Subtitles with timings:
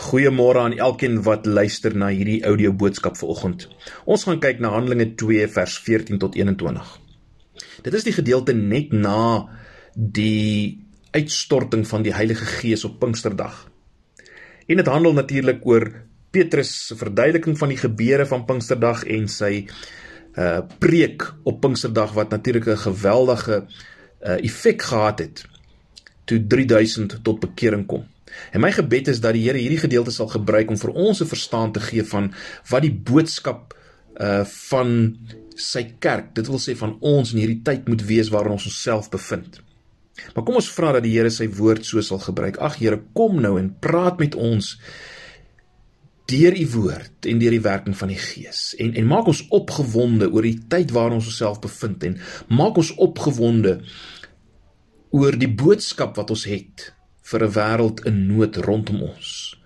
[0.00, 3.66] Goeiemôre aan elkeen wat luister na hierdie audio boodskap vanoggend.
[4.08, 6.92] Ons gaan kyk na Handelinge 2 vers 14 tot 21.
[7.84, 9.50] Dit is die gedeelte net na
[9.92, 10.80] die
[11.12, 13.66] uitstorting van die Heilige Gees op Pinksterdag.
[14.70, 15.90] En dit handel natuurlik oor
[16.32, 19.66] Petrus se verduideliking van die gebeure van Pinksterdag en sy
[20.38, 25.44] uh preek op Pinksterdag wat natuurlik 'n geweldige uh effek gehad het
[26.24, 28.06] toe 3000 tot bekering kom.
[28.52, 31.26] En my gebed is dat die Here hierdie gedeelte sal gebruik om vir ons 'n
[31.26, 32.32] verstand te gee van
[32.70, 33.74] wat die boodskap
[34.20, 35.16] uh van
[35.54, 39.10] sy kerk, dit wil sê van ons in hierdie tyd moet wees waarin ons onsself
[39.10, 39.60] bevind.
[40.34, 42.58] Maar kom ons vra dat die Here sy woord so sal gebruik.
[42.58, 44.76] Ag Here, kom nou en praat met ons
[46.30, 48.74] deur u woord en deur die werking van die Gees.
[48.78, 52.18] En en maak ons opgewonde oor die tyd waarin ons onsself bevind en
[52.48, 53.80] maak ons opgewonde
[55.10, 59.56] oor die boodskap wat ons het vir 'n wêreld in nood rondom ons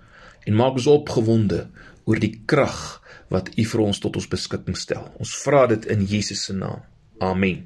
[0.46, 1.68] en maak ons opgewonde
[2.04, 5.08] oor die krag wat U vir ons tot ons beskikking stel.
[5.18, 6.82] Ons vra dit in Jesus se naam.
[7.18, 7.64] Amen.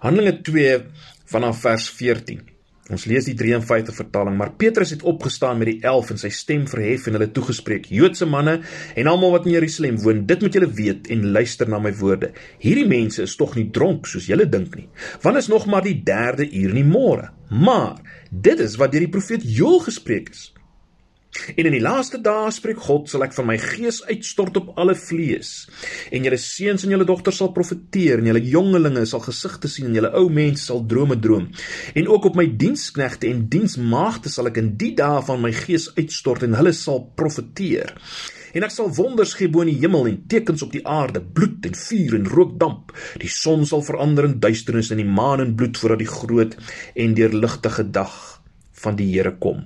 [0.00, 0.84] Handelinge 2
[1.26, 2.53] vanaf vers 14.
[2.92, 6.66] Ons lees die 53 vertaling, maar Petrus het opgestaan met die 11 en sy stem
[6.68, 8.58] verhef en hulle toegespreek: "Joodse manne
[8.94, 12.32] en almal wat in Jerusalem woon, dit moet julle weet en luister na my woorde.
[12.60, 14.88] Hierdie mense is tog nie dronk soos julle dink nie,
[15.22, 17.30] want is nog maar die 3de uur in die môre.
[17.48, 17.96] Maar
[18.30, 20.52] dit is wat deur die profeet Joël gespreek is.
[21.56, 24.94] En in die laaste dae spreek God, sal ek van my gees uitstort op alle
[24.98, 25.66] vlees.
[26.14, 29.98] En julle seuns en julle dogters sal profeteer en julle jongelinge sal gesigte sien en
[29.98, 31.50] julle ou mense sal drome droom.
[31.94, 35.90] En ook op my diensknegte en diensmaagde sal ek in die dae van my gees
[35.98, 37.94] uitstort en hulle sal profeteer.
[38.54, 41.66] En ek sal wonders gee bo in die hemel en tekens op die aarde, bloed
[41.66, 42.94] en vuur en rookdamp.
[43.18, 46.54] Die son sal verander in duisternis en die maan in bloed voordat die groot
[46.94, 48.20] en deurligtige dag
[48.84, 49.64] van die Here kom.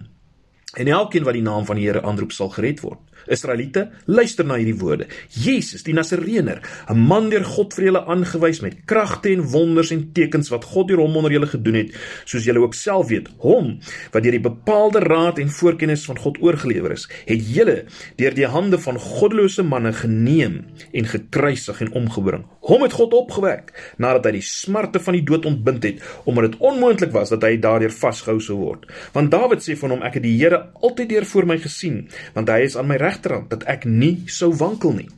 [0.76, 3.00] En elkeen wat die naam van die Here aanroep sal gered word.
[3.32, 5.06] Israeliete, luister na hierdie woorde.
[5.32, 10.12] Jesus, die Nasareëner, 'n man deur God vir julle aangewys met kragte en wonders en
[10.12, 11.90] tekens wat God deur hom onder julle gedoen het,
[12.24, 13.28] soos julle ook self weet.
[13.38, 13.78] Hom
[14.12, 17.84] wat deur die bepaalde raad en voorkennis van God oorgelewer is, het julle
[18.16, 22.44] deur die hande van goddelose manne geneem en gekruisig en omgebring.
[22.60, 26.60] Hom het God opgewek nadat hy die smarte van die dood ontbind het, omdat dit
[26.60, 28.86] onmoontlik was dat hy daardeur vasgehou sou word.
[29.12, 32.04] Want Dawid sê van hom: Ek het die Here altyd deur voor my gesien,
[32.34, 35.08] want hy is aan my regterhand dat ek nie sou wankel nie.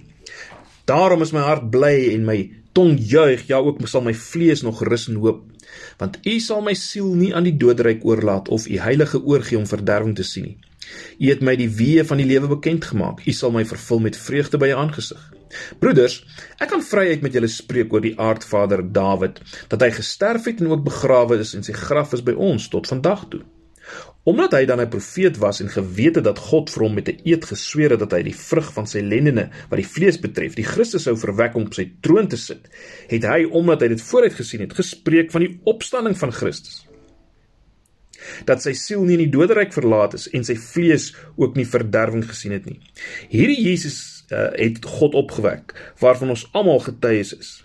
[0.91, 2.39] Daarom is my hart bly en my
[2.77, 5.45] tong juig, ja ook sal my vlees nog rus en hoop,
[5.99, 9.69] want U sal my siel nie aan die doodryk oorlaat of U heilige oorgee om
[9.71, 10.59] verderwing te sien nie.
[11.21, 13.21] U het my die weë van die lewe bekend gemaak.
[13.27, 15.21] U sal my vervul met vreugde by U aangesig.
[15.83, 16.21] Broeders,
[16.63, 19.41] ek kan vryheid met julle spreek oor die aardvader Dawid,
[19.73, 22.91] dat hy gesterf het en ook begrawe is en sy graf is by ons tot
[22.91, 23.43] vandag toe.
[24.29, 27.21] Omdat hy dan 'n profeet was en geweet het dat God vir hom met 'n
[27.25, 30.65] eed gesweer het dat hy die vrug van sy lendene wat die vlees betref, die
[30.65, 32.69] Christus sou verwek om op sy troon te sit,
[33.09, 36.87] het hy omdat hy dit vooruit gesien het, gespreek van die opstanding van Christus.
[38.45, 42.25] Dat sy siel nie in die doderyk verlaat is en sy vlees ook nie verderwing
[42.29, 42.81] gesien het nie.
[43.29, 47.65] Hierdie Jesus uh, het God opgewek waarvan ons almal getuies is.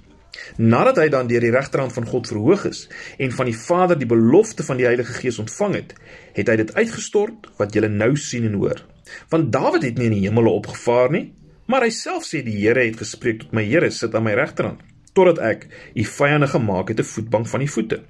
[0.57, 2.87] Nadat hy dan deur die regterhand van God verhoog is
[3.17, 5.93] en van die Vader die belofte van die Heilige Gees ontvang het,
[6.33, 8.81] het hy dit uitgestort wat julle nou sien en hoor.
[9.29, 11.29] Want Dawid het nie in die hemele opgevaar nie,
[11.67, 14.83] maar hy self sê die Here het gespreek tot my Here sit aan my regterhand
[15.15, 15.61] totdat ek
[15.95, 18.03] u vyande gemaak het 'n voetbank van die voete.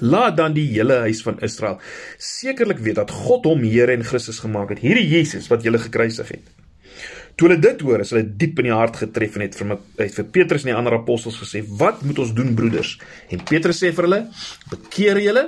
[0.00, 1.80] Laat dan die hele huis van Israel
[2.18, 6.28] sekerlik weet dat God hom Here en Christus gemaak het, hierdie Jesus wat julle gekruisig
[6.28, 6.61] het.
[7.36, 9.78] Toe hulle dit hoor, is hulle diep in die hart getref en het vir my
[10.02, 12.98] het vir Petrus en die ander apostels gesê: "Wat moet ons doen, broeders?"
[13.30, 14.20] En Petrus sê vir hulle:
[14.70, 15.44] "Bekeer julle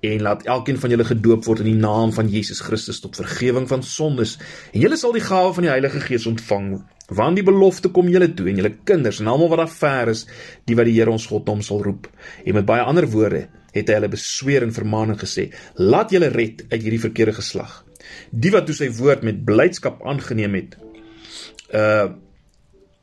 [0.00, 3.68] en laat elkeen van julle gedoop word in die naam van Jesus Christus tot vergifnis
[3.68, 4.38] van sondes,
[4.72, 8.28] en julle sal die gawe van die Heilige Gees ontvang." Want die belofte kom julle
[8.34, 10.26] toe en julle kinders en almal wat daar ver is,
[10.66, 12.06] die wat die Here ons God hom sal roep.
[12.44, 16.66] En met baie ander woorde het hy hulle besweer en vermaaning gesê: "Laat julle red
[16.68, 17.87] uit hierdie verkeerde geslag."
[18.30, 20.78] Die wat toe sy woord met blydskap aangeneem het
[21.74, 22.08] uh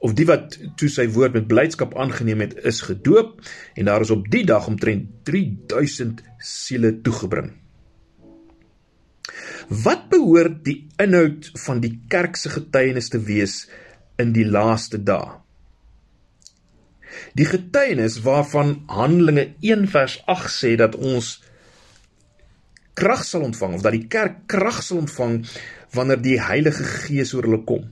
[0.06, 3.40] of die wat toe sy woord met blydskap aangeneem het is gedoop
[3.74, 7.54] en daar is op die dag omtrent 3000 siele toegebring.
[9.86, 13.64] Wat behoort die inhoud van die kerk se getuienis te wees
[14.22, 15.40] in die laaste dae?
[17.34, 21.40] Die getuienis waarvan Handelinge 1 vers 8 sê dat ons
[22.96, 25.42] krag sal ontvang of dat die kerk krag sal ontvang
[25.96, 27.86] wanneer die Heilige Gees oor hulle kom.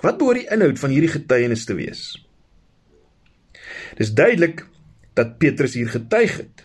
[0.00, 2.02] Wat behoort die inhoud van hierdie getuienis te wees?
[3.98, 4.64] Dis duidelik
[5.18, 6.64] dat Petrus hier getuig het.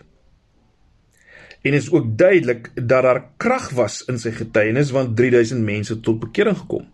[1.66, 6.22] En is ook duidelik dat daar krag was in sy getuienis want 3000 mense tot
[6.22, 6.86] bekering gekom.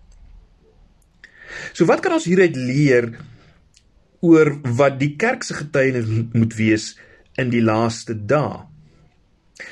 [1.76, 3.12] So wat kan ons hieruit leer
[4.24, 6.92] oor wat die kerk se getuienis moet wees
[7.38, 8.71] in die laaste dae?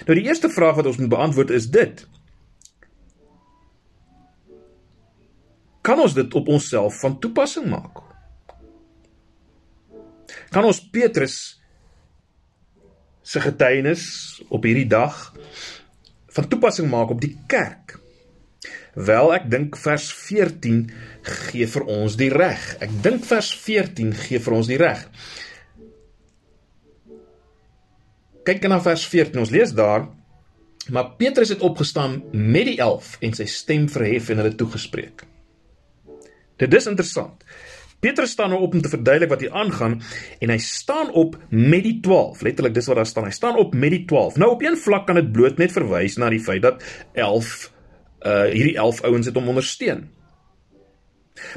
[0.07, 2.05] Nou die eerste vraag wat ons moet beantwoord is dit:
[5.81, 8.03] Kan ons dit op onsself van toepassing maak?
[10.51, 11.37] Kan ons Petrus
[13.23, 14.05] se getuienis
[14.49, 15.31] op hierdie dag
[16.35, 17.97] van toepassing maak op die kerk?
[18.95, 20.83] Wel, ek dink vers 14
[21.23, 22.65] gee vir ons die reg.
[22.83, 25.05] Ek dink vers 14 gee vir ons die reg.
[28.45, 29.41] Kyk na vers 14.
[29.43, 30.09] Ons lees daar:
[30.89, 35.27] Maar Petrus het opgestaan met die 11 en sy stem verhef en hulle toegespreek.
[36.61, 37.45] Dit is interessant.
[38.01, 39.99] Petrus staan nou op om te verduidelik wat hier aangaan
[40.41, 42.41] en hy staan op met die 12.
[42.47, 43.29] Letterlik dis wat daar staan.
[43.29, 44.39] Hy staan op met die 12.
[44.41, 47.69] Nou op een vlak kan dit bloot net verwys na die feit dat 11
[48.21, 50.09] uh hierdie 11 ouens het hom ondersteun.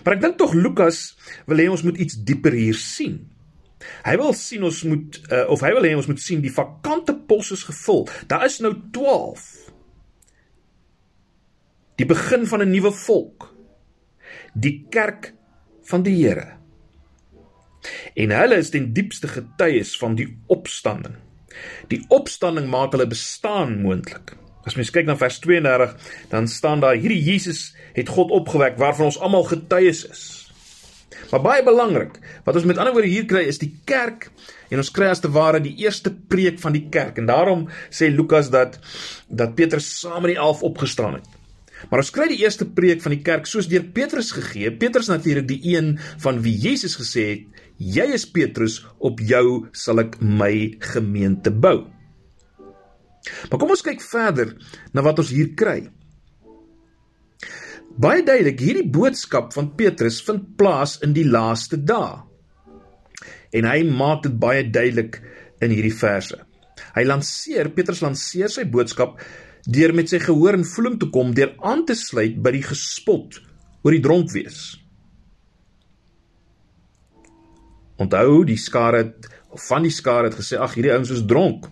[0.04, 1.00] Maar ek dink tog Lukas
[1.48, 3.20] wil hê ons moet iets dieper hier sien.
[4.06, 7.16] Hy wil sien ons moet uh, of hy wil hê ons moet sien die vakante
[7.28, 8.08] pos is gevul.
[8.28, 9.50] Daar is nou 12.
[11.96, 13.54] Die begin van 'n nuwe volk
[14.54, 15.34] die kerk
[15.84, 16.58] van die Here.
[18.16, 21.16] En hulle is ten diepste getuies van die opstanding.
[21.92, 24.36] Die opstanding maak hulle bestaan moontlik.
[24.64, 25.96] As mens kyk na vers 32,
[26.32, 30.24] dan staan daar hierdie Jesus het God opgewek waarvan ons almal getuies is.
[31.34, 34.28] Maar baie belangrik, wat ons met ander woorde hier kry is die kerk
[34.70, 38.12] en ons kry as te ware die eerste preek van die kerk en daarom sê
[38.14, 38.78] Lukas dat
[39.34, 41.26] dat Petrus saam met die 11 opgestaan het.
[41.90, 44.70] Maar ons kry die eerste preek van die kerk soos deur Petrus gegee.
[44.78, 50.06] Petrus natuurlik die een van wie Jesus gesê het: "Jy is Petrus, op jou sal
[50.06, 51.90] ek my gemeente bou."
[53.50, 54.54] Maar kom ons kyk verder
[54.94, 55.90] na wat ons hier kry.
[57.94, 62.24] Baie duidelik, hierdie boodskap van Petrus vind plaas in die laaste dae.
[63.54, 65.19] En hy maak dit baie duidelik
[65.62, 66.40] in hierdie verse.
[66.95, 69.19] Hy lanseer Petrus lanseer sy boodskap
[69.69, 73.38] deur met sy gehoor en voeling te kom deur aan te sluit by die gespot
[73.86, 74.63] oor die dronk wees.
[78.01, 79.06] Onthou die skare
[79.54, 81.69] of van die skare het gesê ag hierdie ouens is dronk.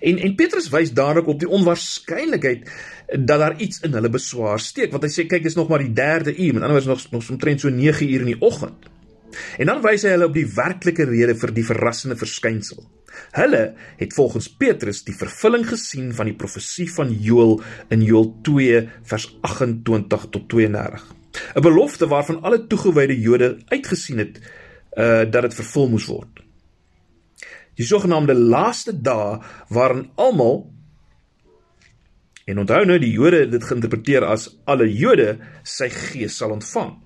[0.00, 2.70] En en Petrus wys dadelik op die onwaarskynlikheid
[3.12, 5.92] dat daar iets in hulle beswaar steek want hy sê kyk dis nog maar die
[5.96, 8.90] 3de uur met ander woorde nog nog omtrent so 9 uur in die oggend.
[9.58, 12.82] En dan wys hy hulle op die werklike rede vir die verrassende verskynsel.
[13.36, 13.62] Hulle
[14.00, 17.58] het volgens Petrus die vervulling gesien van die profesie van Joël
[17.92, 21.04] in Joël 2 vers 28 tot 32.
[21.56, 24.40] 'n Belofte waarvan alle toegewyde Jode uitgesien het
[24.96, 26.42] uh dat dit vervul moes word.
[27.78, 29.38] Die sogenaamde laaste dae
[29.72, 30.66] waarin almal
[32.46, 36.96] en onthou nou die Jode dit geïnterpreteer as alle Jode sy gees sal ontvang.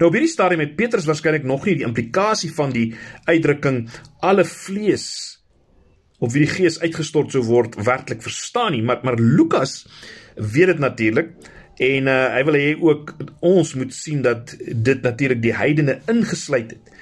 [0.00, 2.88] Nou op hierdie stadium het Petrus waarskynlik nog nie die implikasie van die
[3.28, 3.84] uitdrukking
[4.26, 5.06] alle vlees
[6.18, 9.84] op wie die gees uitgestort sou word werklik verstaan nie, maar maar Lukas
[10.34, 11.30] weet dit natuurlik
[11.78, 13.12] en uh, hy wil hê ook
[13.46, 16.97] ons moet sien dat dit natuurlik die heidene ingesluit het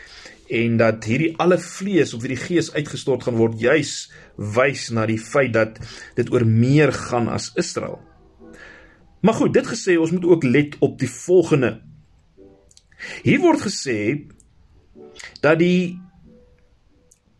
[0.49, 5.07] en dat hierdie alle vlees op wie die gees uitgestort gaan word juis wys na
[5.07, 5.81] die feit dat
[6.19, 7.99] dit oor meer gaan as Israel.
[9.21, 11.81] Maar goed, dit gesê, ons moet ook let op die volgende
[13.23, 13.99] Hier word gesê
[15.45, 15.97] dat die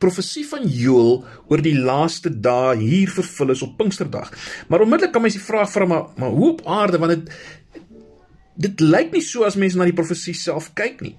[0.03, 4.33] profesie van Joël oor die laaste dae hier vervul is op Pinksterdag.
[4.69, 7.33] Maar onmiddellik kan mens die vraag vra maar maar hoe op aarde want dit
[8.57, 11.17] dit lyk nie so as mense na die profesie self kyk nie.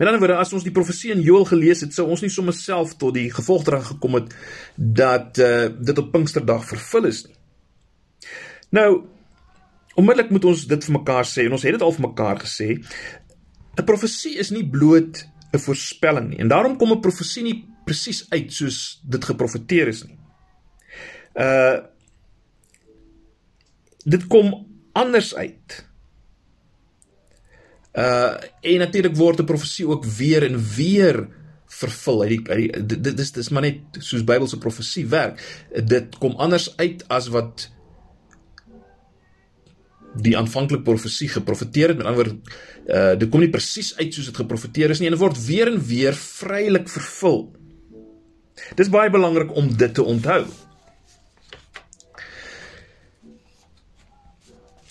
[0.00, 2.56] Met ander woorde, as ons die profesie in Joël gelees het, sou ons nie sommer
[2.56, 4.32] self tot die gevolgtrekking gekom het
[4.74, 7.36] dat uh, dit op Pinksterdag vervul is nie.
[8.72, 8.90] Nou,
[9.98, 12.68] Onmiddellik moet ons dit vir mekaar sê en ons het dit al vir mekaar gesê.
[13.78, 18.26] 'n Profesie is nie bloot 'n voorspelling nie en daarom kom 'n profesie nie presies
[18.30, 20.18] uit soos dit geprofeteer is nie.
[21.34, 21.78] Uh
[24.04, 25.89] dit kom anders uit.
[27.92, 31.28] Uh en natuurlik word 'n profesie ook weer en weer
[31.66, 32.22] vervul.
[32.22, 32.38] Hy
[32.86, 35.40] dit dis dis maar net soos Bybelse profesie werk.
[35.84, 37.70] Dit kom anders uit as wat
[40.14, 42.38] die aanvanklike profesie geprofeteer het met ander woorde
[42.90, 45.70] uh dit kom nie presies uit soos dit geprofeteer is nie en dit word weer
[45.70, 47.52] en weer vrylik vervul.
[48.76, 50.44] Dis baie belangrik om dit te onthou.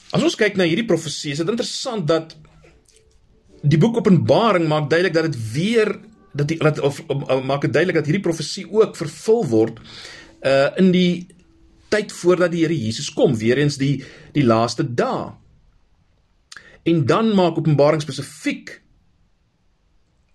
[0.10, 2.34] As ons kyk na hierdie profesie, is dit interessant dat
[3.62, 5.92] die boek Openbaring maak duidelik dat dit weer
[6.34, 9.80] dat die dat of, of, of maak dit duidelik dat hierdie profesie ook vervul word
[10.46, 11.28] uh in die
[11.89, 14.04] tyd voordat die Here Jesus kom, weer eens die
[14.36, 15.34] die laaste dae.
[16.88, 18.78] En dan maak Openbaring spesifiek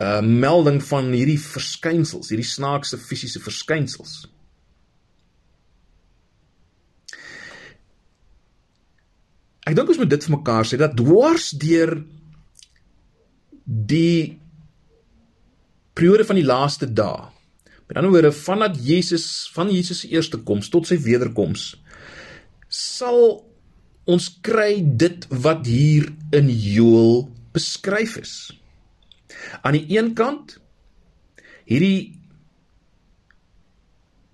[0.03, 4.25] uh, melding van hierdie verskynsels, hierdie snaakse fisiese verskynsels.
[9.65, 11.97] Ek dink ons moet dit vir mekaar sê dat dwars deur
[13.65, 14.39] die
[15.95, 17.31] periode van die laaste dae.
[17.89, 21.75] Met ander woorde, vandat Jesus van Jesus se eerste koms tot sy wederkoms
[22.75, 23.45] sal
[24.11, 28.35] ons kry dit wat hier in Joël beskryf is.
[29.63, 30.59] Aan die een kant
[31.71, 32.19] hierdie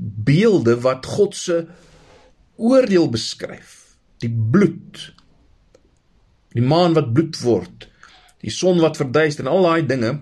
[0.00, 1.60] beelde wat God se
[2.56, 3.76] oordeel beskryf.
[4.24, 5.10] Die bloed.
[6.56, 7.86] Die maan wat bloed word.
[8.40, 10.14] Die son wat verduister en al daai dinge.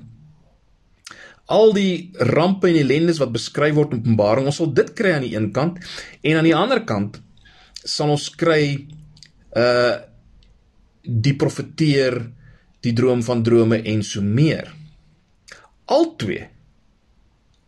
[1.48, 5.24] Al die rampe en ellendes wat beskryf word in Openbaring, ons sal dit kry aan
[5.24, 5.78] die een kant
[6.20, 7.20] en aan die ander kant
[7.84, 8.62] sal ons kry
[9.56, 9.96] uh
[11.08, 12.18] die profeteer,
[12.84, 14.66] die droom van drome en so meer.
[15.88, 16.42] Altwee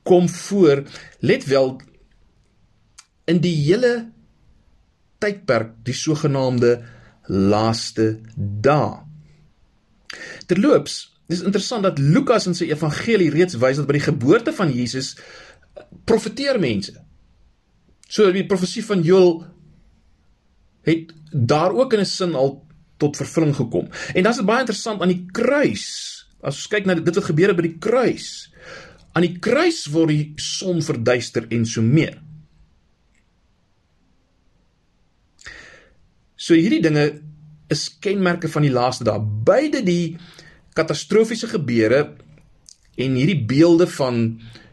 [0.04, 0.83] kom voor,
[1.25, 1.71] let wel
[3.30, 4.11] in die hele
[5.23, 6.75] tydperk, die sogenaamde
[7.28, 9.10] laaste dae.
[10.50, 10.97] Terloops,
[11.31, 15.14] dis interessant dat Lukas in sy evangelie reeds wys dat by die geboorte van Jesus
[16.09, 16.97] profeteer mense.
[18.11, 19.45] So die profesie van Joël
[20.88, 22.67] het daar ook in 'n sin al
[22.99, 23.88] tot vervulling gekom.
[24.14, 25.87] En dan is dit baie interessant aan die kruis.
[26.40, 28.52] As ons kyk na dit wat gebeur het by die kruis.
[29.12, 32.21] Aan die kruis word die son verduister en so meer.
[36.37, 37.21] So hierdie dinge
[37.70, 39.20] is kenmerke van die laaste dae.
[39.20, 40.16] Beide die
[40.78, 42.02] katastrofiese gebeure
[43.00, 44.24] en hierdie beelde van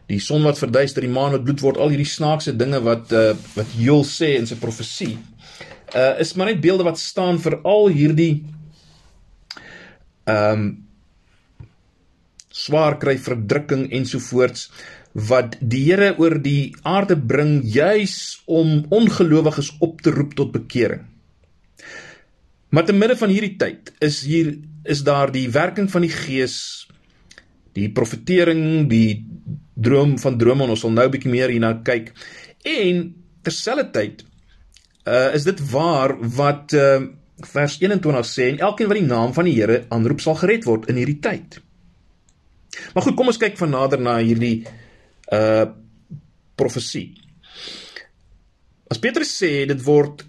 [0.08, 3.32] die son wat verduister, die maan wat bloed word, al hierdie snaakse dinge wat uh,
[3.56, 5.16] wat Joel sê in sy profesie
[5.94, 8.44] uh is maar net beelde wat staan vir al hierdie
[10.28, 10.68] ehm um,
[12.58, 14.66] swaar kry verdrukking ensovoorts
[15.28, 21.06] wat die Here oor die aarde bring juis om ongelowiges op te roep tot bekering.
[22.68, 24.52] Maar te midde van hierdie tyd is hier
[24.88, 26.86] is daar die werking van die Gees,
[27.76, 29.24] die profetering, die
[29.78, 32.12] droom van drome en ons sal nou 'n bietjie meer hierna kyk.
[32.64, 34.24] En terselfdertyd
[35.06, 37.00] uh, is dit waar wat uh,
[37.46, 40.88] vers 21 sê en elkeen wat die naam van die Here aanroep sal gered word
[40.90, 41.60] in hierdie tyd.
[42.94, 44.66] Maar goed, kom ons kyk van nader na hierdie
[45.32, 45.66] uh
[46.58, 47.14] profesie.
[48.90, 50.24] As Petrus sê dit word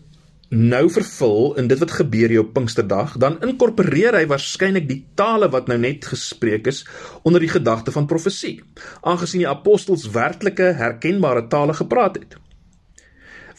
[0.50, 5.50] nou vervul in dit wat gebeur hier op Pinksterdag, dan inkorporeer hy waarskynlik die tale
[5.54, 6.86] wat nou net gespreek is
[7.24, 8.60] onder die gedagte van profesie,
[9.02, 12.40] aangesien die apostels werklike herkenbare tale gepraat het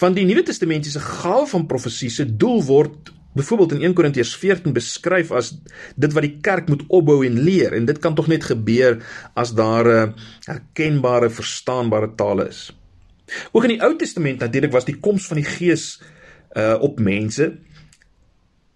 [0.00, 4.72] van die Nuwe Testamentiese gawe van profesie se doel word byvoorbeeld in 1 Korintiërs 14
[4.74, 5.52] beskryf as
[6.00, 8.98] dit wat die kerk moet opbou en leer en dit kan tog net gebeur
[9.38, 10.14] as daar 'n uh,
[10.48, 12.72] herkenbare verstaanbare tale is.
[13.52, 16.00] Ook in die Ou Testament natuurlik was die koms van die Gees
[16.56, 17.52] uh op mense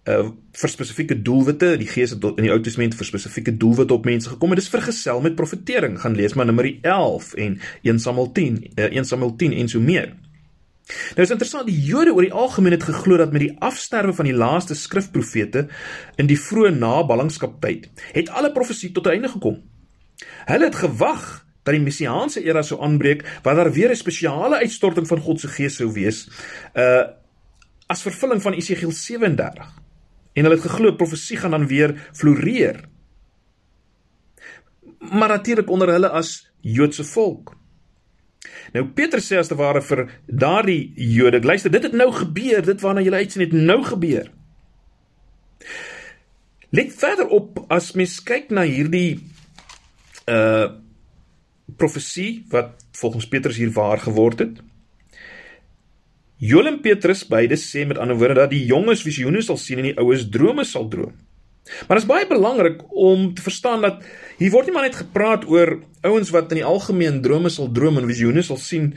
[0.05, 4.05] uh vir spesifieke doelwitte, die Gees het in die Ou Testament vir spesifieke doelwitte op
[4.05, 5.97] mense gekom en dit is vergesel met profetering.
[5.99, 9.79] Gaan lees maar Numeri 11 en 1 Samuel 10, uh, 1 Samuel 10 en so
[9.83, 10.13] meer.
[10.85, 14.29] Nou is interessant, die Jode oor die algemeen het geglo dat met die afsterwe van
[14.29, 15.65] die laaste skrifprofete
[16.21, 19.63] in die vroeë naballingskaptyd, het alle profesie tot 'n einde gekom.
[20.45, 25.07] Hulle het gewag dat die messiaanse era sou aanbreek waar daar weer 'n spesiale uitstorting
[25.07, 26.29] van God se gees sou wees,
[26.75, 27.03] uh
[27.87, 29.73] as vervulling van Esegiel 37.
[30.33, 32.83] En hulle het geglo profesie gaan dan weer floreer.
[34.99, 37.53] Maar natuurlik onder hulle as Joodse volk.
[38.73, 42.81] Nou Petrus sê as te ware vir daardie Jode, luister, dit het nou gebeur, dit
[42.81, 44.31] waarna jy uitsien het nou gebeur.
[46.75, 49.21] Let verder op as mens kyk na hierdie
[50.31, 50.81] uh
[51.65, 54.59] profesie wat volgens Petrus hier waar geword het.
[56.37, 59.89] Joel en Petrus beide sê met ander woorde dat die jonges visioene sal sien en
[59.89, 61.13] die oues drome sal droom.
[61.87, 64.03] Maar dit is baie belangrik om te verstaan dat
[64.37, 67.97] hier word nie maar net gepraat oor ouens wat in die algemeen drome sal droom
[68.01, 68.93] en visioene sal sien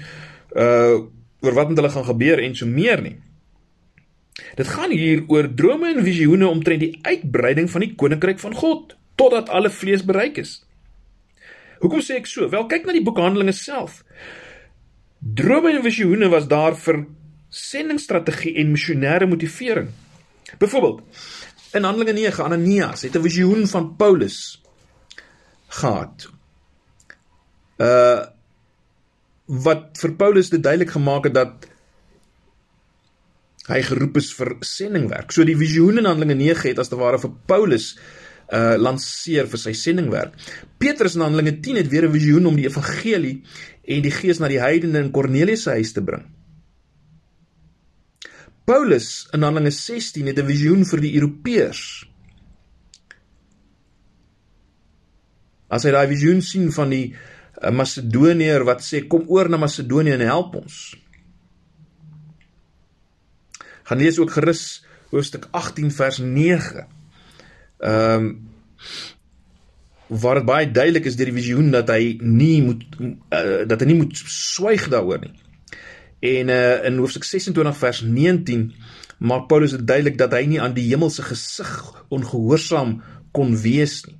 [0.56, 1.06] uh
[1.38, 3.14] oor wat met hulle gaan gebeur en so meer nie.
[4.58, 8.96] Dit gaan hier oor drome en visioene omtrent die uitbreiding van die koninkryk van God
[9.14, 10.56] totdat alle vlees bereik is.
[11.78, 12.48] Hoekom sê ek so?
[12.50, 14.02] Wel, kyk na die boek Handelinge self.
[15.18, 17.04] Drome en visioene was daar vir
[17.48, 19.88] sendingstrategie en missionêre motivering.
[20.58, 21.02] Byvoorbeeld,
[21.72, 24.62] In Handelinge 9 Ananias het 'n visioen van Paulus
[25.66, 26.30] gehad.
[27.76, 28.24] Uh
[29.44, 31.68] wat vir Paulus dit duidelik gemaak het dat
[33.66, 35.32] hy geroep is vir sendingwerk.
[35.32, 37.98] So die visioen in Handelinge 9 het as te ware vir Paulus
[38.52, 40.32] uh lanseer vir sy sendingwerk.
[40.78, 43.42] Petrus in Handelinge 10 het weer 'n visioen om die evangelie
[43.84, 46.24] en die gees na die heidene in Kornelius se huis te bring.
[48.68, 51.82] Paulus in Handelinge 16 het 'n visioen vir die Europeërs.
[55.68, 60.12] As hy daai visioen sien van die uh, Macedoniër wat sê kom oor na Macedonië
[60.12, 60.96] en help ons.
[63.88, 66.86] Gaan lees ook gerus hoofstuk 18 vers 9.
[67.80, 68.48] Ehm um,
[70.08, 73.86] waar dit baie duidelik is deur die visioen dat hy nie moet uh, dat hy
[73.86, 75.47] nie moet swyg daaroor nie.
[76.20, 78.72] En uh, in hoofstuk 26 vers 19
[79.18, 81.70] maak Paulus dit duidelik dat hy nie aan die hemelse gesig
[82.14, 82.98] ongehoorsaam
[83.34, 84.16] kon wees nie.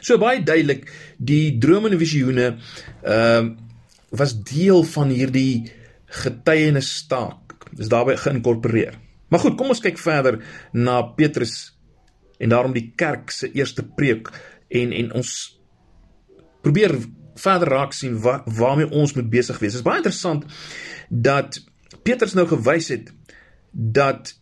[0.00, 0.86] So baie duidelik
[1.18, 3.64] die drome en visioene ehm uh,
[4.08, 5.68] was deel van hierdie
[6.22, 7.66] getuienis staak.
[7.76, 8.94] Dis daarbey geïnkorporeer.
[9.28, 10.38] Maar goed, kom ons kyk verder
[10.72, 11.74] na Petrus
[12.40, 14.30] en daarom die kerk se eerste preek
[14.72, 15.32] en en ons
[16.64, 16.96] probeer
[17.38, 19.72] verder raak sien wat waarmee ons moet besig wees.
[19.76, 20.44] Dit is baie interessant
[21.08, 21.60] dat
[22.02, 23.12] Petrus nou gewys het
[23.70, 24.34] dat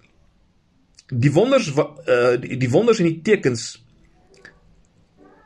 [1.07, 3.85] die wonders uh die, die wonders en die tekens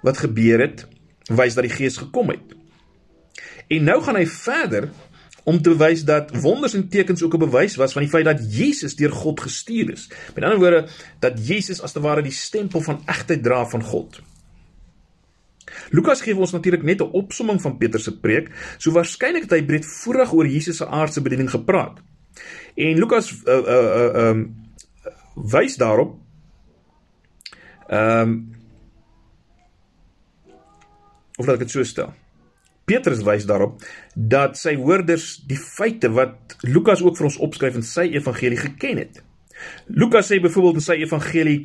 [0.03, 0.87] wat gebeur het
[1.29, 2.57] wys dat die Gees gekom het.
[3.71, 4.89] En nou gaan hy verder
[5.49, 8.41] om te wys dat wonders en tekens ook 'n bewys was van die feit dat
[8.57, 10.11] Jesus deur God gestuur is.
[10.35, 10.89] Met ander woorde
[11.19, 14.21] dat Jesus as te ware die stempel van egtheid dra van God.
[15.91, 19.63] Lukas gee ons natuurlik net 'n opsomming van Petrus se preek, so waarskynlik het hy
[19.63, 22.01] breedvoerig oor Jesus se aardse bediening gepraat.
[22.77, 24.55] En Lukas uh uh uh um
[25.35, 26.19] wys daarop
[27.91, 28.33] um,
[31.37, 32.13] of laat ek dit so stel.
[32.85, 33.81] Petrus wys daarop
[34.15, 39.03] dat sy hoorders die feite wat Lukas ook vir ons opskryf in sy evangelie geken
[39.05, 39.23] het.
[39.87, 41.59] Lukas sê byvoorbeeld in sy evangelie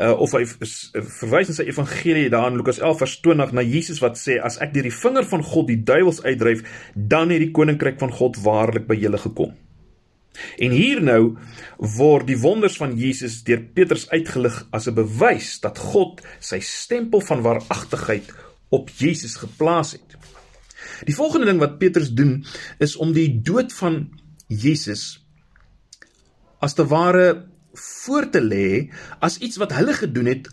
[0.00, 4.00] uh, of hy verwys in sy evangelie daar in Lukas 11 vers 20 na Jesus
[4.02, 7.52] wat sê as ek deur die vinger van God die duiwels uitdryf, dan het die
[7.54, 9.54] koninkryk van God waarlik by julle gekom.
[10.58, 11.36] En hier nou
[11.78, 17.20] word die wonders van Jesus deur Petrus uitgelig as 'n bewys dat God sy stempel
[17.20, 18.32] van waaragtigheid
[18.70, 20.18] op Jesus geplaas het.
[21.06, 22.44] Die volgende ding wat Petrus doen
[22.78, 24.10] is om die dood van
[24.48, 25.20] Jesus
[26.58, 30.48] as te ware voor te lê as iets wat hulle gedoen het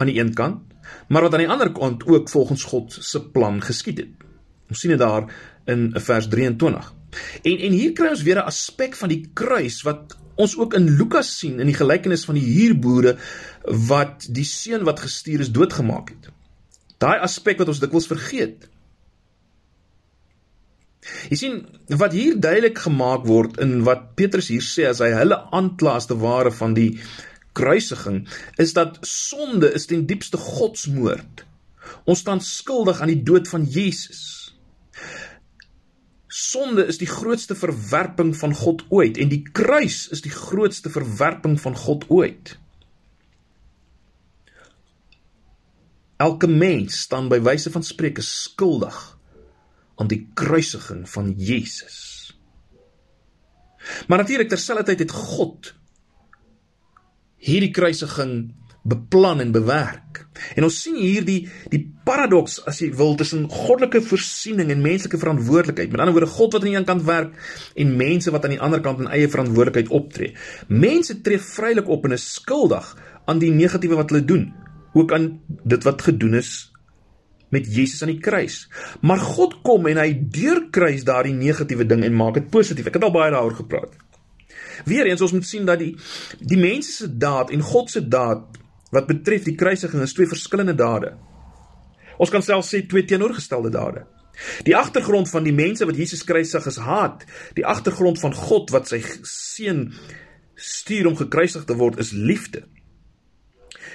[0.00, 0.62] aan die een kant,
[1.08, 4.24] maar wat aan die ander kant ook volgens God se plan geskied het.
[4.70, 5.26] Ons sien dit daar
[5.70, 6.94] in vers 23.
[7.42, 10.96] En en hier kry ons weer 'n aspek van die kruis wat ons ook in
[10.96, 13.16] Lukas sien in die gelykenis van die huurboere
[13.64, 16.30] wat die seun wat gestuur is doodgemaak het.
[16.98, 18.68] Daai aspek wat ons dikwels vergeet.
[21.30, 21.54] Jy sien
[22.00, 26.08] wat hier duidelik gemaak word in wat Petrus hier sê as hy hulle aankla as
[26.10, 26.90] te ware van die
[27.56, 28.26] kruisiging
[28.62, 31.44] is dat sonde is ten diepste godsmoord.
[32.04, 34.52] Ons staan skuldig aan die dood van Jesus.
[36.30, 41.56] Sonde is die grootste verwerping van God ooit en die kruis is die grootste verwerping
[41.60, 42.54] van God ooit.
[46.20, 49.00] Elke mens staan by wyse van spreuke skuldig
[50.00, 51.98] aan die kruisiging van Jesus.
[54.08, 55.74] Maar natuurlik terselfdertyd het God
[57.40, 60.24] hierdie kruisiging beplan en bewerk.
[60.56, 65.20] En ons sien hier die die paradoks as jy wil tussen goddelike voorsiening en menslike
[65.20, 65.92] verantwoordelikheid.
[65.92, 67.36] Met ander woorde God wat aan die een kant werk
[67.76, 70.32] en mense wat aan die ander kant in eie verantwoordelikheid optree.
[70.68, 72.94] Mense tree vrylik op en is skuldig
[73.28, 74.48] aan die negatiewe wat hulle doen,
[74.96, 76.69] ook aan dit wat gedoen is
[77.54, 78.62] met Jesus aan die kruis.
[79.06, 82.88] Maar God kom en hy deurkruis daardie negatiewe ding en maak dit positief.
[82.90, 83.96] Ek het al baie daaroor gepraat.
[84.88, 85.92] Weereens ons moet sien dat die
[86.40, 88.60] die mense se daad en God se daad
[88.94, 91.12] wat betref die kruisiging is twee verskillende dade.
[92.20, 94.06] Ons kan self sê twee teenoorgestelde dade.
[94.64, 97.24] Die agtergrond van die mense wat Jesus kruisig is haat.
[97.56, 99.90] Die agtergrond van God wat sy seun
[100.60, 102.64] stuur om gekruisig te word is liefde.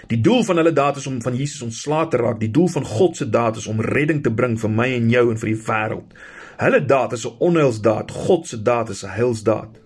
[0.07, 2.39] Die doel van hulle daad is om van Jesus ontslae te raak.
[2.39, 5.23] Die doel van God se daad is om redding te bring vir my en jou
[5.31, 6.13] en vir die wêreld.
[6.61, 8.11] Hulle daad is 'n onheilsdaad.
[8.11, 9.81] God se daad is 'n heilsdaad.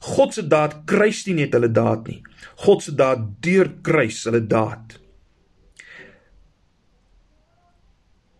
[0.00, 2.22] God se daad kruis nie net hulle daad nie.
[2.64, 4.98] God se daad deurkruis hulle daad.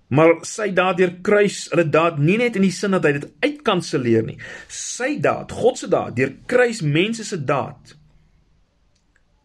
[0.08, 3.32] Maar sy daad deur kruis hulle daad nie net in die sin dat hy dit
[3.40, 4.38] uitkanselleer nie.
[4.68, 7.96] Sy daad, God se daad, deur kruis mense se daad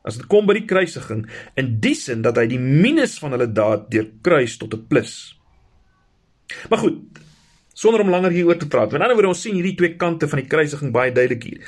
[0.08, 1.26] as dit kom by die kruisiging
[1.60, 5.36] in die sin dat hy die minus van hulle daad deur kruis tot 'n plus.
[6.70, 7.20] Maar goed,
[7.74, 8.92] sonder om langer hieroor te praat.
[8.92, 11.62] Met ander woorde, ons sien hierdie twee kante van die kruisiging baie duidelik hier.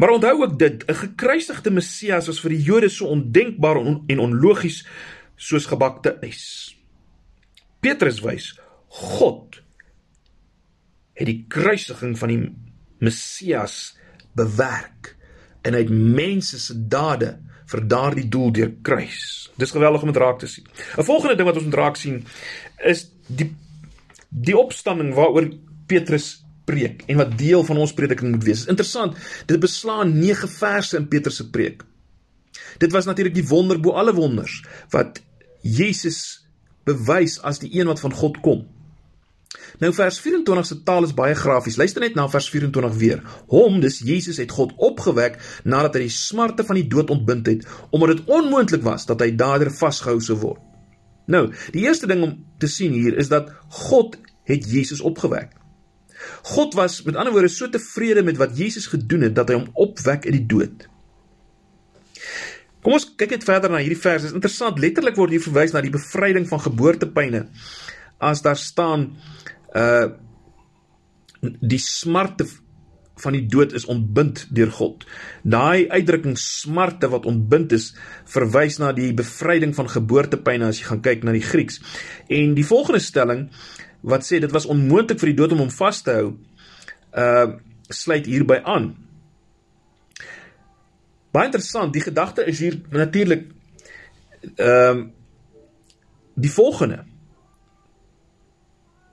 [0.00, 4.04] Maar onthou ook dit, 'n gekruisigde Messias was vir die Jode so ondenkbaar en, on
[4.06, 4.86] en onlogies
[5.36, 6.76] soos gebakte ys.
[7.80, 9.62] Petrus wys God
[11.12, 12.40] het die kruisiging van die
[12.98, 13.96] Messias
[14.34, 15.16] bewerk
[15.62, 17.38] en uit mense se dade
[17.70, 19.50] vir daardie doel deur kruis.
[19.60, 20.66] Dis geweldig om dit raak te sien.
[20.98, 22.24] 'n Volgende ding wat ons moet raak sien
[22.84, 23.54] is die
[24.30, 25.50] die opstanding waaroor
[25.86, 28.62] Petrus preek en wat deel van ons prediking moet wees.
[28.62, 31.82] Is interessant, dit beslaan 9 verse in Petrus se preek.
[32.78, 35.20] Dit was natuurlik die wonder bo alle wonders wat
[35.62, 36.46] Jesus
[36.84, 38.64] bewys as die een wat van God kom.
[39.82, 41.76] Nou vers 24 se taal is baie grafies.
[41.80, 43.22] Luister net na vers 24 weer.
[43.50, 47.64] Hom, dis Jesus het God opgewek nadat hy die smarte van die dood ontbind het,
[47.90, 50.62] omdat dit onmoontlik was dat hy daardeur vasgehou sou word.
[51.30, 53.50] Nou, die eerste ding om te sien hier is dat
[53.88, 54.16] God
[54.50, 55.54] het Jesus opgewek.
[56.54, 59.68] God was met ander woorde so tevrede met wat Jesus gedoen het dat hy hom
[59.74, 60.88] opwek uit die dood.
[62.80, 64.24] Kom ons kyk net verder na hierdie vers.
[64.24, 64.78] Dit is interessant.
[64.80, 67.44] Letterlik word hier verwys na die bevryding van geboortepyne.
[68.20, 69.14] As daar staan
[69.74, 70.10] uh
[71.40, 72.44] die smarte
[73.20, 75.04] van die dood is ontbind deur God.
[75.42, 77.90] Daai uitdrukking smarte wat ontbind is,
[78.28, 81.80] verwys na die bevryding van geboortepyne as jy gaan kyk na die Grieks.
[82.28, 83.46] En die volgende stelling
[84.00, 86.32] wat sê dit was onmoontlik vir die dood om hom vas te hou,
[87.16, 87.48] uh
[87.90, 88.92] sluit hierby aan.
[91.34, 93.48] Baie interessant, die gedagte is hier natuurlik
[94.54, 95.08] ehm uh,
[96.40, 97.02] die volgende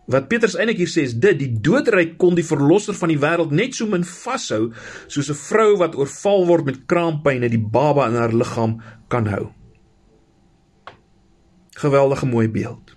[0.08, 3.52] Wat Petrus eintlik hier sê is dit die doodryk kon die verlosser van die wêreld
[3.52, 4.72] net so min vashou
[5.08, 9.52] soos 'n vrou wat oorval word met kraampyne die baba in haar liggaam kan hou.
[11.76, 12.96] Geweldige mooi beeld.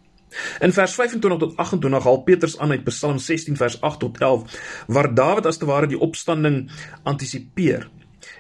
[0.60, 4.84] In vers 25 tot 28 haal Petrus aan uit Psalm 16 vers 8 tot 11
[4.86, 6.70] waar Dawid as te ware die opstanding
[7.02, 7.90] antisipeer.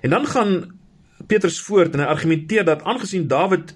[0.00, 0.78] En dan gaan
[1.26, 3.74] Petrus voort en hy argumenteer dat aangesien Dawid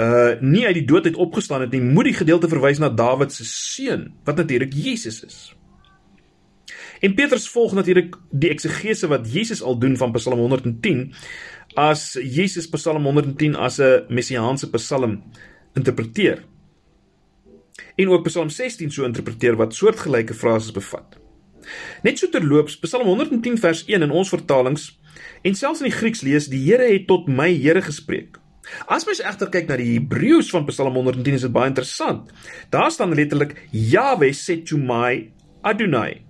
[0.00, 3.32] uh nie uit die dood uit opgestaan het nie, moet die gedeelte verwys na Dawid
[3.32, 5.40] se seun, wat natuurlik Jesus is.
[7.00, 11.12] En Petrus volg natuurlik die eksegese wat Jesus al doen van Psalm 110
[11.80, 15.22] as Jesus Psalm 110 as 'n messiaanse psalm
[15.74, 16.44] interpreteer.
[17.96, 21.18] En ook Psalm 16 so interpreteer wat soortgelyke frases bevat.
[22.02, 25.00] Net so terloops, Psalm 110 vers 1 in ons vertalings
[25.42, 28.39] en selfs in die Grieks lees die Here het tot my Here gespreek.
[28.90, 32.30] As mens egter kyk na die Hebreëus van Psalm 110 is dit baie interessant.
[32.70, 35.30] Daar staan letterlik Yahweh said to my
[35.62, 36.22] Adonai.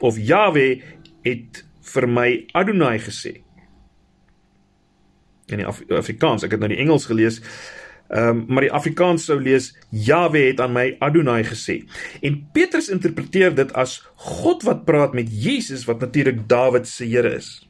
[0.00, 0.82] Of Yahweh
[1.26, 3.40] het vir my Adonai gesê.
[5.46, 7.40] In die Af Afrikaans, ek het nou die Engels gelees.
[8.06, 11.80] Ehm um, maar die Afrikaans sou lees Yahweh het aan my Adonai gesê.
[12.22, 17.34] En Petrus interpreteer dit as God wat praat met Jesus wat natuurlik Dawid se Here
[17.34, 17.65] is.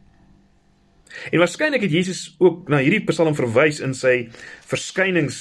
[1.31, 4.29] En waarskynlik het Jesus ook na hierdie Psalm verwys in sy
[4.69, 5.41] verskynings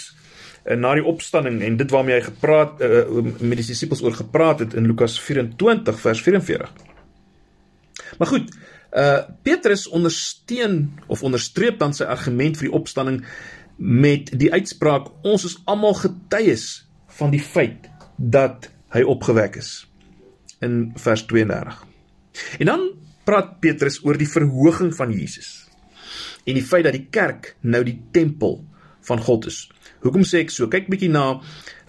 [0.65, 3.03] uh, na die opstanding en dit waarmee hy gepraat uh,
[3.39, 6.71] met die disippels oor gepraat het in Lukas 24 vers 44.
[8.19, 8.53] Maar goed,
[8.95, 13.17] uh Petrus ondersteun of onderstreep dan sy argument vir die opstanding
[13.75, 16.85] met die uitspraak ons is almal getuies
[17.17, 19.83] van die feit dat hy opgewek is
[20.63, 21.81] in vers 32.
[22.63, 22.87] En dan
[23.27, 25.64] praat Petrus oor die verhoging van Jesus
[26.45, 28.59] en die feit dat die kerk nou die tempel
[29.05, 29.65] van God is.
[30.05, 30.69] Hoekom sê ek so?
[30.69, 31.39] Kyk bietjie na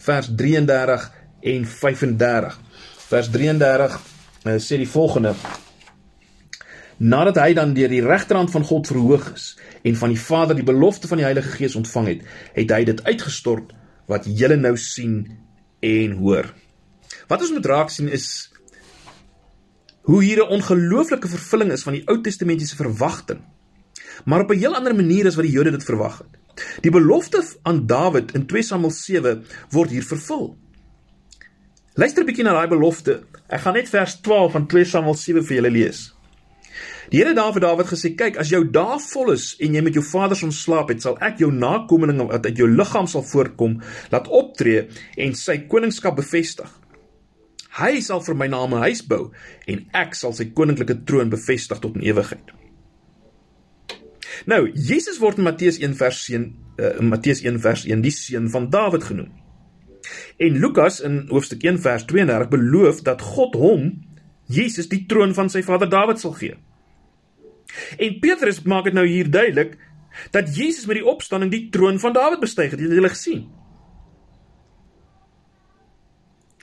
[0.06, 1.06] vers 33
[1.52, 2.58] en 35.
[3.06, 4.02] Vers 33 uh,
[4.46, 5.34] eh, sê die volgende:
[6.96, 9.50] Nadat hy dan deur die regterhand van God verhoog is
[9.84, 12.22] en van die Vader die belofte van die Heilige Gees ontvang het,
[12.56, 13.74] het hy dit uitgestort
[14.08, 15.18] wat julle nou sien
[15.84, 16.48] en hoor.
[17.28, 18.48] Wat ons moet raak sien is
[20.06, 23.42] hoe hier 'n ongelooflike vervulling is van die Ou Testamentiese verwagting
[24.24, 26.32] maar op 'n heel ander manier as wat die Jode dit verwag het.
[26.80, 30.56] Die belofte aan Dawid in 2 Samuel 7 word hier vervul.
[31.94, 33.22] Luister 'n bietjie na daai belofte.
[33.48, 36.16] Ek gaan net vers 12 van 2 Samuel 7 vir julle lees.
[37.10, 39.94] Die Here daar vir Dawid gesê: "Kyk, as jou dae vol is en jy met
[39.94, 44.28] jou vaders ontslaap het, sal ek jou nakommelinge wat uit jou liggaam sal voortkom, laat
[44.28, 46.68] optree en sy koningskap bevestig.
[47.78, 49.30] Hy sal vir my naam 'n huis bou
[49.66, 52.65] en ek sal sy koninklike troon bevestig tot in ewigheid."
[54.44, 56.46] Nou, Jesus word in Matteus 1 vers 1
[56.76, 59.32] uh, in Matteus 1 vers 1 die seun van Dawid genoem.
[60.36, 63.88] En Lukas in hoofstuk 1 vers 32 beloof dat God hom
[64.46, 66.54] Jesus die troon van sy vader Dawid sal gee.
[67.98, 69.76] En Petrus maak dit nou hier duidelik
[70.32, 72.80] dat Jesus met die opstanding die troon van Dawid bestyg het.
[72.80, 73.46] Het julle gesien?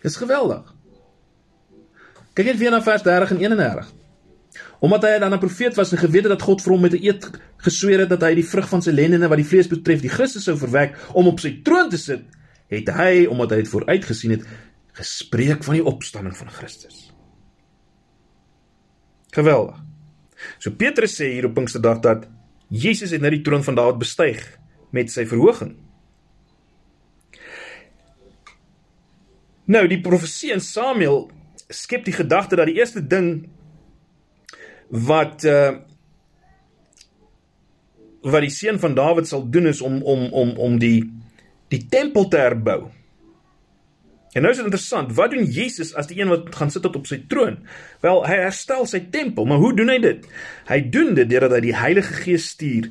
[0.04, 0.72] Dis geweldig.
[2.34, 3.92] Kyk net weer na vers 30 en 31.
[4.84, 7.04] Omdat hy dan 'n profeet was en geweet het dat God vir hom met 'n
[7.04, 10.10] eed gesweer het dat hy die vrug van sy lendene wat die vlees betref, die
[10.10, 12.24] Christus sou verwek om op sy troon te sit,
[12.67, 14.43] het hy, omdat hy dit vooruitgesien het,
[14.91, 17.13] gespreek van die opstanding van Christus.
[19.32, 19.80] Geweldig.
[20.60, 22.28] So Petrus sê hier op Pinksterdag dat
[22.67, 24.60] Jesus het nou die troon van Dawid bestyg
[24.91, 25.76] met sy verhoging.
[29.65, 31.32] Nou die profesie in Samuel
[31.69, 33.50] skep die gedagte dat die eerste ding
[34.94, 35.74] wat uh
[38.24, 41.04] wat die seun van Dawid sal doen is om om om om die
[41.74, 42.92] die tempel te herbou.
[44.34, 47.06] En nou is dit interessant, wat doen Jesus as die een wat gaan sit op
[47.06, 47.60] sy troon?
[48.02, 50.24] Wel, hy herstel sy tempel, maar hoe doen hy dit?
[50.70, 52.90] Hy doen dit deurdat hy die Heilige Gees stuur.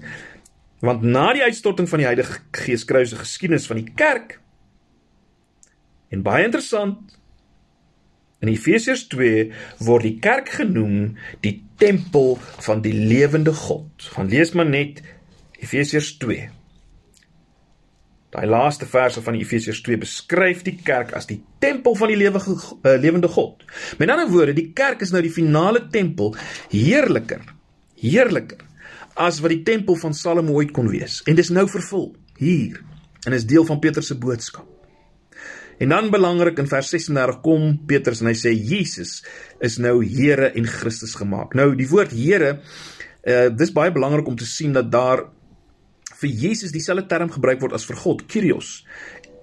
[0.86, 4.38] Want na die uitstorting van die Heilige Gees kry ons 'n geskiedenis van die kerk.
[6.10, 7.18] En baie interessant,
[8.42, 9.44] in Efesiërs 2
[9.86, 12.34] word die kerk genoem die tempel
[12.66, 14.10] van die lewende God.
[14.14, 15.00] Gaan lees maar net
[15.62, 16.48] Efesiërs 2.
[18.32, 22.56] Daai laaste verse van Efesiërs 2 beskryf die kerk as die tempel van die lewige
[22.56, 23.62] uh, lewende God.
[24.00, 26.34] Met ander woorde, die kerk is nou die finale tempel,
[26.72, 27.44] heerliker,
[28.00, 28.64] heerliker
[29.20, 31.20] as wat die tempel van Salomo ooit kon wees.
[31.28, 32.80] En dis nou vervul hier
[33.28, 34.66] en is deel van Petrus se boodskap.
[35.82, 39.16] En dan belangrik in vers 36 kom Petrus en hy sê Jesus
[39.66, 41.56] is nou Here en Christus gemaak.
[41.58, 42.52] Nou die woord Here,
[43.26, 45.24] uh, dis baie belangrik om te sien dat daar
[46.20, 48.84] vir Jesus dieselfde term gebruik word as vir God, Kyrios.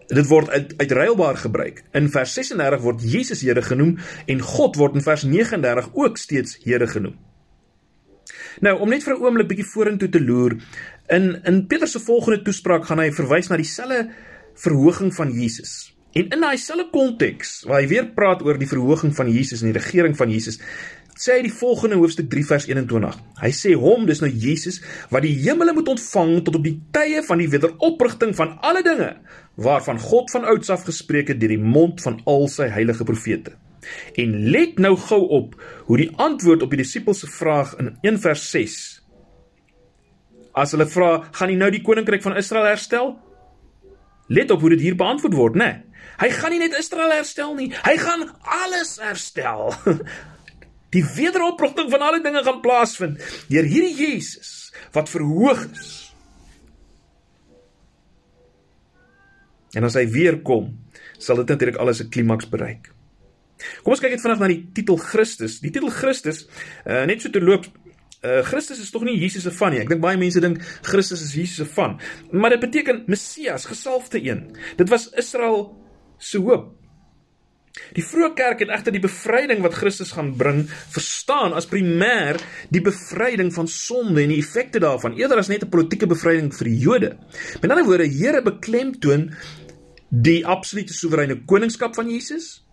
[0.07, 1.83] Dit word uit uitruilbaar gebruik.
[1.97, 3.97] In vers 36 word Jesus Here genoem
[4.31, 7.19] en God word in vers 39 ook steeds Here genoem.
[8.63, 10.55] Nou, om net vir 'n oomblik bietjie vorentoe te loer,
[11.09, 14.11] in in Petrus se volgende toespraak gaan hy verwys na dieselfde
[14.55, 15.98] verhoging van Jesus.
[16.17, 19.69] En in daai selfde konteks waar hy weer praat oor die verhoging van Jesus en
[19.69, 20.57] die regering van Jesus,
[21.19, 23.17] sê hy die volgende hoofstuk 3 vers 21.
[23.41, 24.79] Hy sê hom, dis nou Jesus
[25.13, 29.11] wat die hemele moet ontvang tot op die tye van die wederoprigting van alle dinge
[29.59, 33.57] waarvan God van ouds af gespreek het deur die mond van al sy heilige profete.
[34.19, 38.23] En let nou gou op hoe die antwoord op die disippels se vraag in 1
[38.23, 38.79] vers 6
[40.59, 43.13] As hulle vra, gaan hy nou die koninkryk van Israel herstel?
[44.33, 45.69] Let op hoe dit hier beantwoord word, né?
[45.69, 45.88] Nee.
[46.19, 49.73] Hy gaan nie net Israel herstel nie, hy gaan alles herstel.
[50.95, 53.19] Die wederoprigting van alle dinge gaan plaasvind
[53.51, 55.89] deur hierdie Jesus wat verhoog is.
[59.77, 60.71] En as hy weer kom,
[61.21, 62.89] sal dit natuurlik alles 'n klimaks bereik.
[63.83, 65.59] Kom ons kyk net vinnig na die titel Christus.
[65.59, 66.47] Die titel Christus,
[66.87, 67.69] uh, net so te loop
[68.19, 69.79] Uh, Christus is tog nie Jesus se van nie.
[69.79, 71.93] Ek dink baie mense dink Christus is Jesus se van.
[72.35, 74.41] Maar dit beteken Messias, gesalfde een.
[74.75, 75.69] Dit was Israel
[76.19, 76.75] se hoop.
[77.95, 82.39] Die vroeë kerk het egter die bevryding wat Christus gaan bring verstaan as primêr
[82.73, 86.67] die bevryding van sonde en die effekte daarvan eerder as net 'n politieke bevryding vir
[86.67, 87.17] die Jode.
[87.61, 89.31] Met ander woorde, Here beklemtoon
[90.09, 92.65] die absolute soewereine koningskap van Jesus.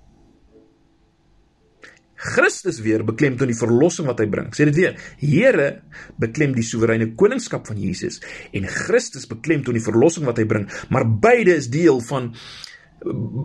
[2.16, 4.48] Christus weer beklemtoon die verlossing wat hy bring.
[4.56, 4.96] Sê dit weer.
[5.20, 5.82] Here
[6.18, 8.20] beklem die soewereine koningskap van Jesus
[8.52, 12.34] en Christus beklemtoon die verlossing wat hy bring, maar beide is deel van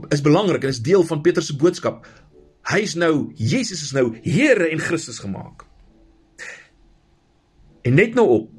[0.09, 2.05] is belangrik en is deel van Petrus se boodskap.
[2.69, 5.65] Hy is nou Jesus is nou Here en Christus gemaak.
[7.81, 8.49] En net nou op.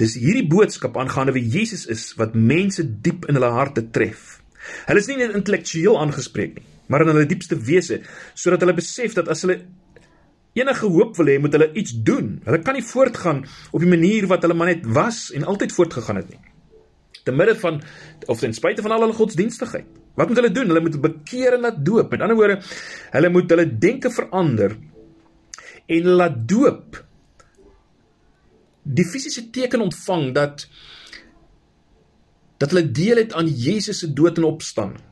[0.00, 4.40] Dis hierdie boodskap aangaande wie Jesus is wat mense diep in hulle harte tref.
[4.88, 8.00] Hulle is nie net intellektueel aangespreek nie, maar in hulle diepste wese,
[8.34, 9.60] sodat hulle besef dat as hulle
[10.56, 12.36] enige hoop wil hê, moet hulle iets doen.
[12.44, 16.20] Hulle kan nie voortgaan op die manier wat hulle maar net was en altyd voortgegaan
[16.20, 16.42] het nie.
[17.24, 17.80] Te midde van
[18.26, 19.88] of ten spyte van al hulle godsdienstigheid.
[20.16, 20.70] Wat moet hulle doen?
[20.72, 22.10] Hulle moet bekeer en laat doop.
[22.10, 22.60] Met ander woorde,
[23.12, 24.76] hulle moet hulle denke verander
[25.86, 27.00] en laat doop.
[28.82, 30.68] Die fisiese teken ontvang dat
[32.56, 35.04] dat hulle deel het aan Jesus se dood en opstanding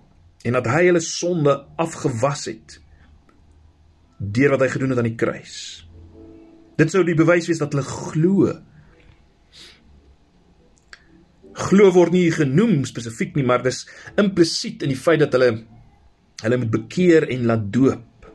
[0.49, 2.79] en dat hy hulle sonde afgewas het
[4.17, 5.57] deur wat hy gedoen het aan die kruis.
[6.81, 8.55] Dit sou die bewys wees dat hulle glo.
[11.55, 13.85] Glo word nie genoem spesifiek nie, maar dis
[14.21, 15.53] implisiet in die feit dat hulle
[16.43, 18.27] hulle moet bekeer en laat doop.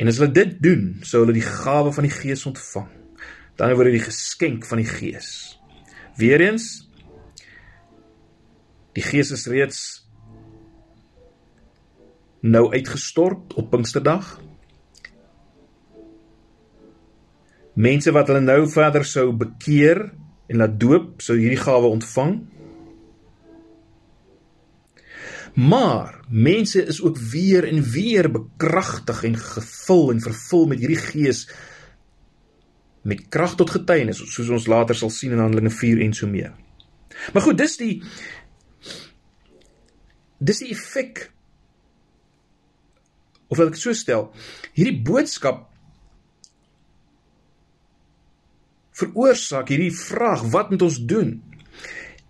[0.00, 2.88] En as hulle dit doen, sou hulle die gawe van die Gees ontvang.
[3.58, 5.58] Dan word dit die geskenk van die Gees.
[6.16, 6.70] Weereens
[8.96, 9.80] die Gees is reeds
[12.40, 14.38] nou uitgestort op Pinksterdag.
[17.80, 20.02] Mense wat hulle nou verder sou bekeer
[20.50, 22.34] en laat doop, sou hierdie gawe ontvang.
[25.60, 31.46] Maar mense is ook weer en weer bekragtig en gevul en vervul met hierdie gees
[33.02, 36.52] met krag tot getuienis, soos ons later sal sien in Handelinge 4 en so meer.
[37.32, 37.94] Maar goed, dis die
[40.40, 41.30] dis die effek
[43.50, 44.28] of wil ek so stel,
[44.76, 45.69] hierdie boodskap
[49.00, 51.38] veroorsaak hierdie vraag, wat moet ons doen?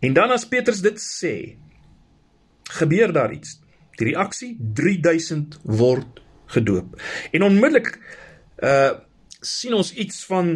[0.01, 1.35] En dan as Petrus dit sê,
[2.81, 3.59] gebeur daar iets.
[4.01, 6.23] Die reaksie 3000 word
[6.55, 6.97] gedoop.
[7.33, 7.95] En onmiddellik
[8.65, 8.91] uh
[9.41, 10.51] sien ons iets van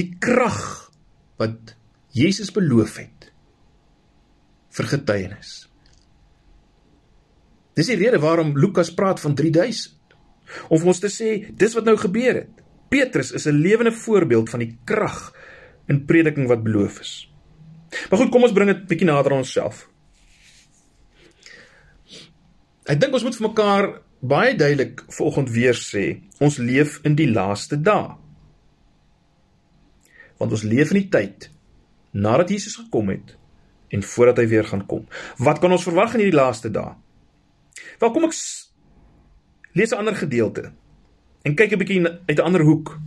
[0.00, 0.88] die krag
[1.36, 1.74] wat
[2.16, 3.26] Jesus beloof het
[4.72, 5.50] vir getuienis.
[7.76, 10.16] Dis die rede waarom Lukas praat van 3000.
[10.72, 12.64] Om ons te sê dis wat nou gebeur het.
[12.88, 15.32] Petrus is 'n lewende voorbeeld van die krag
[15.86, 17.32] in prediking wat beloof is.
[18.10, 19.88] Maar goed, kom ons bring dit bietjie nader aan onsself.
[22.88, 27.28] Ek dink ons moet vir mekaar baie duidelik volgende weer sê, ons leef in die
[27.30, 28.16] laaste dae.
[30.38, 31.50] Want ons leef in die tyd
[32.10, 33.36] nadat Jesus gekom het
[33.88, 35.06] en voordat hy weer gaan kom.
[35.38, 36.96] Wat kan ons verwag in hierdie laaste dae?
[38.00, 38.34] Wel kom ek
[39.72, 40.72] lees 'n ander gedeelte
[41.42, 42.98] en kyk 'n bietjie uit 'n ander hoek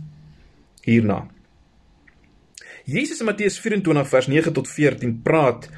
[0.84, 1.28] hierna.
[2.84, 5.68] Jesus in Matteus 24 vers 9 tot 14 praat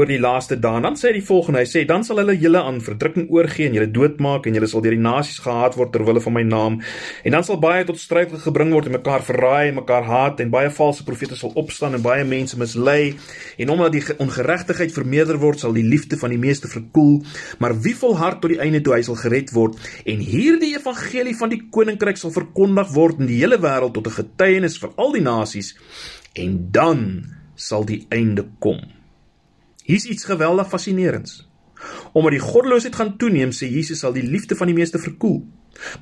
[0.00, 0.80] oor die laaste dae.
[0.82, 3.76] Dan sê hy die volgende, hy sê dan sal hulle julle aan verdrukking oorgee en
[3.76, 6.78] julle doodmaak en julle sal deur die nasies gehaat word ter wille van my naam.
[7.26, 10.52] En dan sal baie tot stryd gebring word en mekaar verraai en mekaar haat en
[10.52, 13.14] baie valse profete sal opstaan en baie mense mislei.
[13.60, 17.20] En omdat die ongeregtigheid vermeerder word, sal die liefde van die meeste verkoel.
[17.60, 19.76] Maar wie volhard tot die einde toe hy sal gered word
[20.08, 24.18] en hierdie evangelie van die koninkryk sal verkondig word in die hele wêreld tot 'n
[24.22, 25.74] getuienis vir al die nasies
[26.34, 27.04] en dan
[27.54, 28.99] sal die einde kom.
[29.90, 31.40] Hier's iets geweldig fascinerends.
[32.12, 35.40] Omdat die goddeloosheid gaan toeneem, sê Jesus sal die liefde van die meeste verkoel.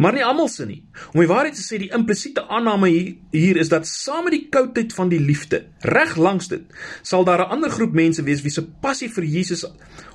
[0.03, 0.81] Maar nie almal se nie.
[1.13, 4.95] Om die waarheid te sê, die implisiete aanname hier is dat saam met die koudheid
[4.97, 6.65] van die liefde, reg langs dit,
[7.03, 9.65] sal daar 'n ander groep mense wees wie se passie vir Jesus,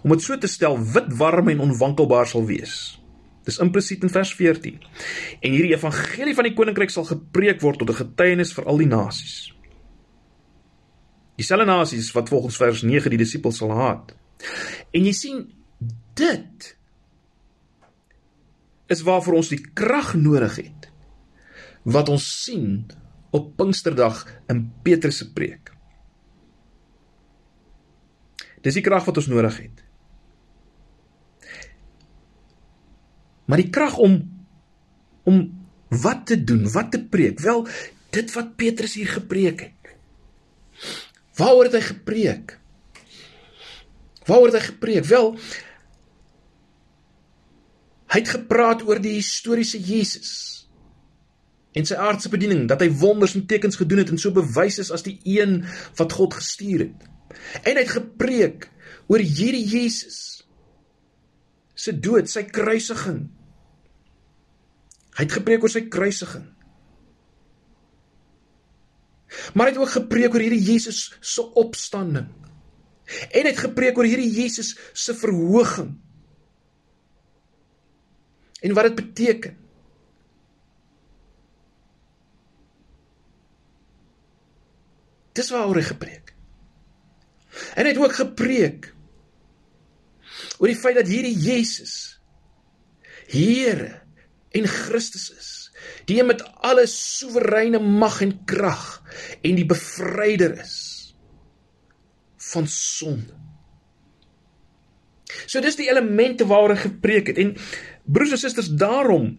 [0.03, 2.99] om dit so te stel, wit warm en onwankelbaar sal wees.
[3.43, 4.79] Dis implisiet in vers 14.
[5.41, 8.87] En hierdie evangelie van die koninkryk sal gepreek word tot 'n getuienis vir al die
[8.87, 9.53] nasies.
[11.39, 14.13] Dieselfde nasies wat volgens vers 9 die disippels sal haat.
[14.93, 15.45] En jy sien
[16.17, 16.67] dit
[18.93, 20.89] is waarvoor ons die krag nodig het
[21.83, 22.83] wat ons sien
[23.33, 25.71] op Pinksterdag in Petrus se preek.
[28.63, 29.81] Dis die krag wat ons nodig het.
[33.49, 34.21] Maar die krag om
[35.23, 35.43] om
[36.03, 37.39] wat te doen, wat te preek?
[37.39, 37.67] Wel,
[38.11, 39.91] dit wat Petrus hier gepreek het.
[41.37, 42.57] Waaroor het hy gepreek?
[44.27, 45.05] Waaroor het hy gepreek?
[45.09, 45.33] Wel,
[48.13, 50.33] hy het gepraat oor die historiese Jesus
[51.73, 54.91] en sy aardse bediening, dat hy wonders en tekens gedoen het en so bewys is
[54.93, 55.63] as die een
[55.97, 57.07] wat God gestuur het.
[57.65, 58.67] En hy het gepreek
[59.09, 60.19] oor hierdie Jesus
[61.73, 63.25] se dood, sy kruisiging.
[65.17, 66.45] Hy het gepreek oor sy kruisiging.
[69.53, 72.29] Maar hy het ook gepreek oor hierdie Jesus se opstanding.
[73.29, 75.93] En hy het gepreek oor hierdie Jesus se verhoging.
[78.63, 79.57] En wat dit beteken.
[85.33, 86.33] Dis waaroor hy gepreek.
[87.73, 88.91] En hy het ook gepreek
[90.61, 92.13] oor die feit dat hierdie Jesus
[93.33, 94.02] Here
[94.53, 95.51] en Christus is
[96.07, 99.01] die een met alle soewereine mag en krag
[99.41, 100.75] en die bevryder is
[102.53, 103.33] van sonde.
[105.47, 107.55] So dis die elemente waaroor gepreek het en
[108.03, 109.33] broers en susters daarom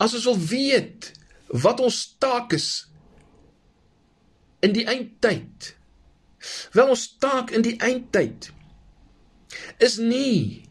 [0.00, 1.12] as ons wil weet
[1.64, 2.68] wat ons taak is
[4.64, 5.74] in die eindtyd.
[6.72, 8.50] Wel ons taak in die eindtyd
[9.84, 10.64] is nie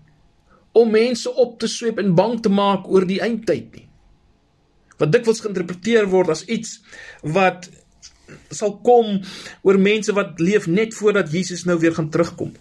[0.73, 3.87] om mense op te sweep en bang te maak oor die eindtyd nie.
[4.97, 6.79] Wat dikwels geïnterpreteer word as iets
[7.21, 7.69] wat
[8.53, 9.19] sal kom
[9.61, 12.53] oor mense wat leef net voordat Jesus nou weer gaan terugkom.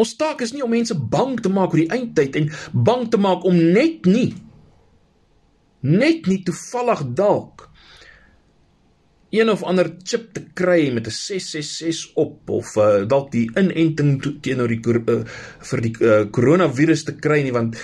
[0.00, 3.20] Ons taak is nie om mense bang te maak oor die eindtyd en bang te
[3.20, 4.30] maak om net nie
[5.80, 7.69] net nie toevallig dalk
[9.30, 14.40] een of ander chip te kry met 'n 666 op of uh, dalk die inenting
[14.42, 15.20] teenoor die uh,
[15.58, 17.76] vir die uh, koronavirus te kry nie want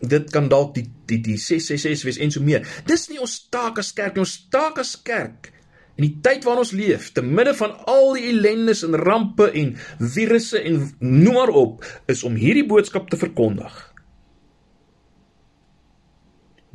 [0.00, 2.66] dit kan dalk die die die 666 wees en so meer.
[2.86, 4.24] Dis nie ons taak as kerk nie.
[4.24, 5.52] Ons taak as kerk
[5.96, 9.70] In die tyd waarin ons leef, te midde van al die ellendes en rampe en
[9.96, 13.72] virusse en noem maar op, is om hierdie boodskap te verkondig.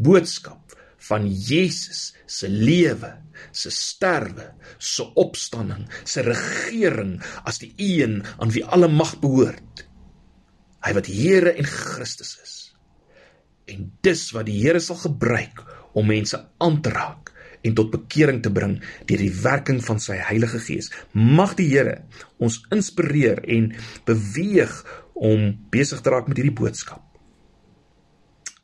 [0.02, 0.74] Boodskap
[1.08, 3.12] van Jesus se lewe,
[3.52, 9.86] se sterwe, se opstanding, se regering as die een aan wie alle mag behoort.
[10.82, 12.56] Hy wat Here en Christus is.
[13.70, 15.62] En dis wat die Here sal gebruik
[15.98, 17.30] om mense aan te raak
[17.62, 18.80] en tot bekering te bring
[19.10, 20.90] deur die werking van sy Heilige Gees.
[21.14, 22.02] Mag die Here
[22.42, 23.72] ons inspireer en
[24.10, 24.74] beweeg
[25.14, 27.11] om besig te raak met hierdie boodskap.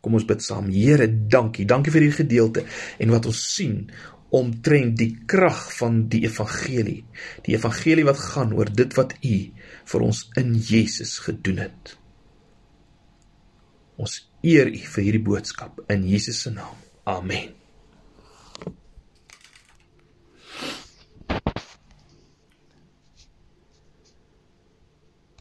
[0.07, 0.69] Kom ons bid saam.
[0.71, 1.65] Here, dankie.
[1.67, 2.63] Dankie vir hierdie gedeelte
[3.03, 3.81] en wat ons sien
[4.37, 7.01] omtrent die krag van die evangelie.
[7.43, 9.35] Die evangelie wat gaan oor dit wat U
[9.91, 11.97] vir ons in Jesus gedoen het.
[13.99, 16.79] Ons eer U vir hierdie boodskap in Jesus se naam.
[17.03, 17.56] Amen.